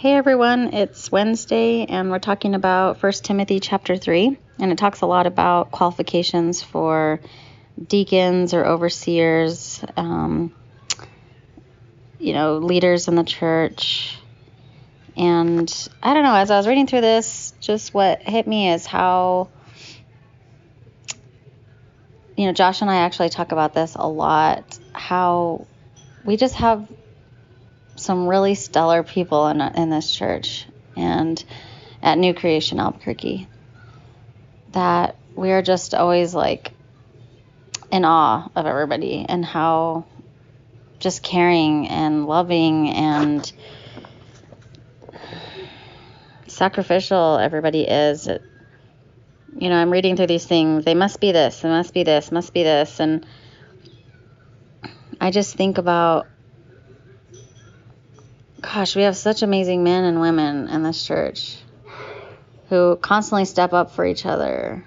Hey 0.00 0.14
everyone, 0.14 0.72
it's 0.72 1.12
Wednesday 1.12 1.84
and 1.84 2.10
we're 2.10 2.20
talking 2.20 2.54
about 2.54 3.02
1 3.02 3.12
Timothy 3.22 3.60
chapter 3.60 3.98
3 3.98 4.34
and 4.58 4.72
it 4.72 4.78
talks 4.78 5.02
a 5.02 5.06
lot 5.06 5.26
about 5.26 5.72
qualifications 5.72 6.62
for 6.62 7.20
deacons 7.86 8.54
or 8.54 8.64
overseers, 8.64 9.84
um, 9.98 10.54
you 12.18 12.32
know, 12.32 12.56
leaders 12.56 13.08
in 13.08 13.14
the 13.14 13.24
church. 13.24 14.18
And 15.18 15.70
I 16.02 16.14
don't 16.14 16.22
know, 16.22 16.34
as 16.34 16.50
I 16.50 16.56
was 16.56 16.66
reading 16.66 16.86
through 16.86 17.02
this, 17.02 17.52
just 17.60 17.92
what 17.92 18.22
hit 18.22 18.46
me 18.46 18.70
is 18.70 18.86
how, 18.86 19.50
you 22.38 22.46
know, 22.46 22.52
Josh 22.54 22.80
and 22.80 22.90
I 22.90 23.00
actually 23.04 23.28
talk 23.28 23.52
about 23.52 23.74
this 23.74 23.96
a 23.96 24.08
lot, 24.08 24.78
how 24.94 25.66
we 26.24 26.38
just 26.38 26.54
have 26.54 26.88
some 28.00 28.26
really 28.26 28.54
stellar 28.54 29.02
people 29.02 29.48
in, 29.48 29.60
in 29.60 29.90
this 29.90 30.10
church 30.10 30.66
and 30.96 31.42
at 32.02 32.18
New 32.18 32.34
Creation 32.34 32.80
Albuquerque 32.80 33.46
that 34.72 35.16
we 35.34 35.52
are 35.52 35.62
just 35.62 35.94
always 35.94 36.34
like 36.34 36.72
in 37.90 38.04
awe 38.04 38.48
of 38.54 38.66
everybody 38.66 39.26
and 39.28 39.44
how 39.44 40.06
just 40.98 41.22
caring 41.22 41.88
and 41.88 42.26
loving 42.26 42.90
and 42.90 43.52
sacrificial 46.46 47.38
everybody 47.38 47.82
is. 47.82 48.26
It, 48.28 48.42
you 49.58 49.68
know, 49.68 49.76
I'm 49.76 49.90
reading 49.90 50.16
through 50.16 50.28
these 50.28 50.46
things. 50.46 50.84
They 50.84 50.94
must 50.94 51.20
be 51.20 51.32
this, 51.32 51.60
they 51.60 51.68
must 51.68 51.92
be 51.92 52.02
this, 52.02 52.30
must 52.30 52.54
be 52.54 52.62
this. 52.62 53.00
And 53.00 53.26
I 55.20 55.30
just 55.30 55.54
think 55.56 55.78
about 55.78 56.26
gosh, 58.72 58.94
we 58.94 59.02
have 59.02 59.16
such 59.16 59.42
amazing 59.42 59.82
men 59.82 60.04
and 60.04 60.20
women 60.20 60.68
in 60.68 60.84
this 60.84 61.04
church 61.04 61.56
who 62.68 62.96
constantly 62.96 63.44
step 63.44 63.72
up 63.72 63.90
for 63.90 64.06
each 64.06 64.24
other, 64.24 64.86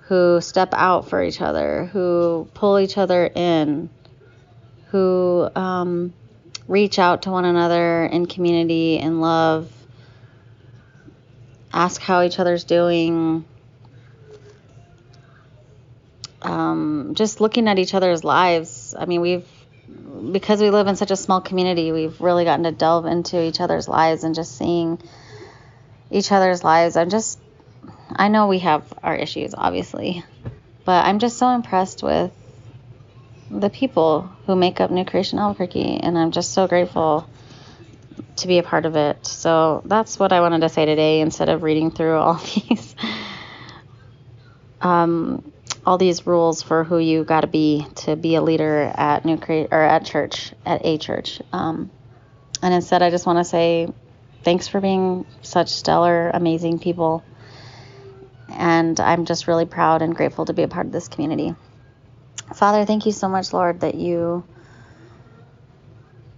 who 0.00 0.40
step 0.40 0.70
out 0.72 1.08
for 1.08 1.22
each 1.22 1.40
other, 1.40 1.88
who 1.92 2.48
pull 2.54 2.80
each 2.80 2.98
other 2.98 3.24
in, 3.24 3.88
who 4.90 5.48
um, 5.54 6.12
reach 6.66 6.98
out 6.98 7.22
to 7.22 7.30
one 7.30 7.44
another 7.44 8.04
in 8.04 8.26
community 8.26 8.98
and 8.98 9.20
love, 9.20 9.72
ask 11.72 12.00
how 12.00 12.22
each 12.22 12.40
other's 12.40 12.64
doing. 12.64 13.44
Um, 16.42 17.12
just 17.14 17.40
looking 17.40 17.68
at 17.68 17.78
each 17.78 17.94
other's 17.94 18.24
lives. 18.24 18.96
I 18.98 19.06
mean, 19.06 19.20
we've 19.20 19.46
because 20.32 20.60
we 20.60 20.70
live 20.70 20.86
in 20.86 20.96
such 20.96 21.10
a 21.10 21.16
small 21.16 21.40
community, 21.40 21.92
we've 21.92 22.20
really 22.20 22.44
gotten 22.44 22.64
to 22.64 22.72
delve 22.72 23.06
into 23.06 23.42
each 23.42 23.60
other's 23.60 23.88
lives 23.88 24.24
and 24.24 24.34
just 24.34 24.56
seeing 24.56 24.98
each 26.10 26.32
other's 26.32 26.64
lives. 26.64 26.96
I'm 26.96 27.10
just, 27.10 27.38
I 28.10 28.28
know 28.28 28.48
we 28.48 28.60
have 28.60 28.92
our 29.02 29.14
issues, 29.14 29.54
obviously, 29.56 30.24
but 30.84 31.04
I'm 31.04 31.18
just 31.18 31.38
so 31.38 31.48
impressed 31.50 32.02
with 32.02 32.32
the 33.50 33.70
people 33.70 34.30
who 34.46 34.56
make 34.56 34.80
up 34.80 34.90
New 34.90 35.04
Creation 35.04 35.38
Albuquerque, 35.38 36.00
and 36.02 36.18
I'm 36.18 36.30
just 36.30 36.52
so 36.52 36.66
grateful 36.66 37.28
to 38.36 38.48
be 38.48 38.58
a 38.58 38.62
part 38.62 38.86
of 38.86 38.96
it. 38.96 39.26
So 39.26 39.82
that's 39.84 40.18
what 40.18 40.32
I 40.32 40.40
wanted 40.40 40.60
to 40.60 40.68
say 40.68 40.86
today 40.86 41.20
instead 41.20 41.48
of 41.48 41.62
reading 41.62 41.90
through 41.90 42.16
all 42.16 42.34
these. 42.54 42.94
Um, 44.80 45.51
all 45.84 45.98
these 45.98 46.26
rules 46.26 46.62
for 46.62 46.84
who 46.84 46.98
you 46.98 47.24
got 47.24 47.40
to 47.40 47.46
be 47.46 47.86
to 47.96 48.14
be 48.16 48.36
a 48.36 48.42
leader 48.42 48.92
at 48.94 49.24
New 49.24 49.36
Cre- 49.36 49.68
or 49.70 49.82
at 49.82 50.04
church 50.04 50.52
at 50.64 50.84
a 50.84 50.98
church. 50.98 51.40
Um, 51.52 51.90
and 52.62 52.72
instead, 52.72 53.02
I 53.02 53.10
just 53.10 53.26
want 53.26 53.38
to 53.38 53.44
say 53.44 53.88
thanks 54.44 54.68
for 54.68 54.80
being 54.80 55.26
such 55.42 55.70
stellar, 55.70 56.30
amazing 56.30 56.78
people. 56.78 57.24
And 58.48 58.98
I'm 59.00 59.24
just 59.24 59.48
really 59.48 59.64
proud 59.64 60.02
and 60.02 60.14
grateful 60.14 60.44
to 60.44 60.52
be 60.52 60.62
a 60.62 60.68
part 60.68 60.86
of 60.86 60.92
this 60.92 61.08
community. 61.08 61.54
Father, 62.54 62.84
thank 62.84 63.06
you 63.06 63.12
so 63.12 63.28
much, 63.28 63.52
Lord, 63.52 63.80
that 63.80 63.94
you, 63.94 64.44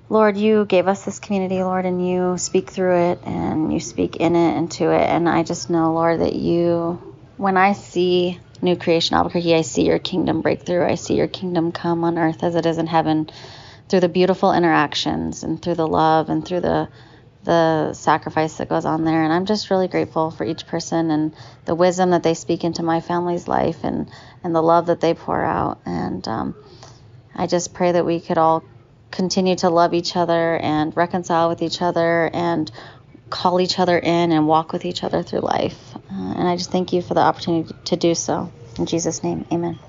Lord, 0.08 0.36
you 0.36 0.64
gave 0.64 0.86
us 0.86 1.04
this 1.04 1.18
community, 1.18 1.62
Lord, 1.62 1.84
and 1.86 2.06
you 2.06 2.38
speak 2.38 2.70
through 2.70 3.10
it 3.10 3.20
and 3.24 3.72
you 3.72 3.80
speak 3.80 4.16
in 4.16 4.36
it 4.36 4.56
and 4.56 4.70
to 4.72 4.90
it. 4.92 5.02
And 5.02 5.28
I 5.28 5.42
just 5.42 5.70
know, 5.70 5.92
Lord, 5.92 6.20
that 6.20 6.34
you, 6.34 7.14
when 7.36 7.56
I 7.56 7.72
see 7.72 8.38
New 8.64 8.76
Creation 8.76 9.16
Albuquerque, 9.16 9.54
I 9.54 9.62
see 9.62 9.84
your 9.86 9.98
kingdom 9.98 10.40
breakthrough. 10.40 10.84
I 10.84 10.96
see 10.96 11.14
your 11.14 11.28
kingdom 11.28 11.70
come 11.70 12.02
on 12.02 12.18
earth 12.18 12.42
as 12.42 12.54
it 12.54 12.66
is 12.66 12.78
in 12.78 12.86
heaven 12.86 13.30
through 13.88 14.00
the 14.00 14.08
beautiful 14.08 14.52
interactions 14.52 15.42
and 15.42 15.60
through 15.60 15.74
the 15.74 15.86
love 15.86 16.30
and 16.30 16.44
through 16.44 16.60
the 16.60 16.88
the 17.44 17.92
sacrifice 17.92 18.56
that 18.56 18.70
goes 18.70 18.86
on 18.86 19.04
there. 19.04 19.22
And 19.22 19.32
I'm 19.32 19.44
just 19.44 19.68
really 19.68 19.86
grateful 19.86 20.30
for 20.30 20.44
each 20.44 20.66
person 20.66 21.10
and 21.10 21.34
the 21.66 21.74
wisdom 21.74 22.10
that 22.10 22.22
they 22.22 22.32
speak 22.32 22.64
into 22.64 22.82
my 22.82 23.00
family's 23.02 23.46
life 23.46 23.84
and, 23.84 24.10
and 24.42 24.54
the 24.54 24.62
love 24.62 24.86
that 24.86 25.00
they 25.00 25.12
pour 25.12 25.44
out. 25.44 25.78
And 25.84 26.26
um, 26.26 26.54
I 27.34 27.46
just 27.46 27.74
pray 27.74 27.92
that 27.92 28.06
we 28.06 28.18
could 28.20 28.38
all 28.38 28.64
continue 29.10 29.56
to 29.56 29.68
love 29.68 29.92
each 29.92 30.16
other 30.16 30.56
and 30.56 30.96
reconcile 30.96 31.50
with 31.50 31.60
each 31.60 31.82
other 31.82 32.30
and 32.32 32.70
call 33.28 33.60
each 33.60 33.78
other 33.78 33.98
in 33.98 34.32
and 34.32 34.48
walk 34.48 34.72
with 34.72 34.84
each 34.84 35.04
other 35.04 35.22
through 35.22 35.40
life. 35.40 35.93
Uh, 36.10 36.34
and 36.36 36.48
I 36.48 36.56
just 36.56 36.70
thank 36.70 36.92
you 36.92 37.02
for 37.02 37.14
the 37.14 37.20
opportunity 37.20 37.74
to 37.86 37.96
do 37.96 38.14
so. 38.14 38.52
In 38.78 38.86
Jesus' 38.86 39.22
name, 39.22 39.46
amen. 39.52 39.80